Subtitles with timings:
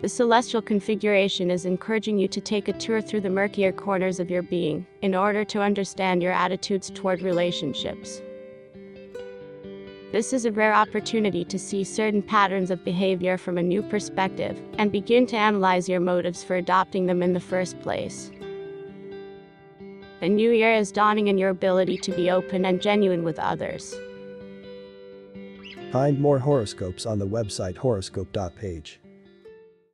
[0.00, 4.30] The celestial configuration is encouraging you to take a tour through the murkier corners of
[4.30, 8.22] your being in order to understand your attitudes toward relationships.
[10.12, 14.56] This is a rare opportunity to see certain patterns of behavior from a new perspective
[14.78, 18.30] and begin to analyze your motives for adopting them in the first place.
[20.22, 23.96] A new year is dawning in your ability to be open and genuine with others.
[25.90, 29.00] Find more horoscopes on the website horoscope.page.